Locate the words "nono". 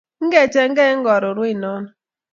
1.61-1.89